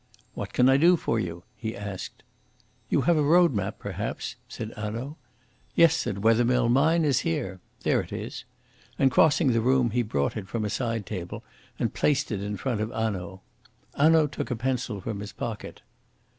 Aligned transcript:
"What 0.33 0.51
can 0.51 0.67
I 0.67 0.77
do 0.77 0.97
for 0.97 1.19
you?" 1.19 1.43
he 1.55 1.77
asked. 1.77 2.23
"You 2.89 3.01
have 3.01 3.17
a 3.17 3.21
road 3.21 3.53
map, 3.53 3.77
perhaps?" 3.77 4.35
said 4.49 4.73
Hanaud. 4.75 5.15
"Yes," 5.75 5.93
said 5.95 6.23
Wethermill, 6.23 6.69
"mine 6.69 7.05
is 7.05 7.19
here. 7.19 7.59
There 7.83 8.01
it 8.01 8.11
is"; 8.11 8.43
and 8.97 9.11
crossing 9.11 9.51
the 9.51 9.61
room 9.61 9.91
he 9.91 10.01
brought 10.01 10.35
it 10.35 10.47
from 10.47 10.65
a 10.65 10.69
sidetable 10.71 11.43
and 11.77 11.93
placed 11.93 12.31
it 12.31 12.41
in 12.41 12.57
front 12.57 12.81
of 12.81 12.89
Hanaud. 12.89 13.41
Hanaud 13.95 14.25
took 14.31 14.49
a 14.49 14.55
pencil 14.55 15.01
from 15.01 15.19
his 15.19 15.33
pocket. 15.33 15.83